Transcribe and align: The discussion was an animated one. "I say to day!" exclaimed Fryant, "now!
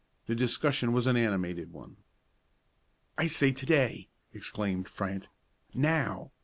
The 0.25 0.33
discussion 0.33 0.93
was 0.93 1.05
an 1.05 1.15
animated 1.15 1.71
one. 1.73 1.97
"I 3.19 3.27
say 3.27 3.51
to 3.51 3.65
day!" 3.67 4.07
exclaimed 4.33 4.89
Fryant, 4.89 5.29
"now! 5.75 6.31